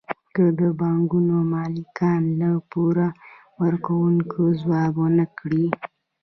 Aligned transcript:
که 0.35 0.43
د 0.59 0.61
بانکونو 0.79 1.35
مالکان 1.53 2.23
د 2.41 2.43
پور 2.71 2.97
ورکوونکو 3.61 4.39
ځواب 4.61 4.93
ورنکړي 5.03 5.65